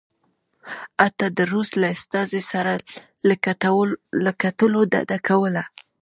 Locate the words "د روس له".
1.37-1.87